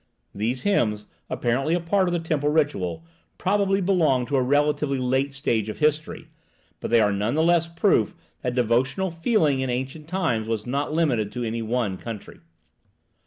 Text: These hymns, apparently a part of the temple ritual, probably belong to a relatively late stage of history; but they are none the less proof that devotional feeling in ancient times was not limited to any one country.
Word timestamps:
These 0.33 0.63
hymns, 0.63 1.05
apparently 1.29 1.75
a 1.75 1.79
part 1.79 2.07
of 2.07 2.11
the 2.11 2.17
temple 2.19 2.49
ritual, 2.49 3.05
probably 3.37 3.81
belong 3.81 4.25
to 4.25 4.35
a 4.35 4.41
relatively 4.41 4.97
late 4.97 5.31
stage 5.31 5.69
of 5.69 5.77
history; 5.77 6.29
but 6.79 6.89
they 6.89 6.99
are 6.99 7.13
none 7.13 7.35
the 7.35 7.43
less 7.43 7.67
proof 7.67 8.15
that 8.41 8.55
devotional 8.55 9.11
feeling 9.11 9.59
in 9.59 9.69
ancient 9.69 10.07
times 10.07 10.47
was 10.47 10.65
not 10.65 10.91
limited 10.91 11.31
to 11.33 11.43
any 11.43 11.61
one 11.61 11.97
country. 11.97 12.39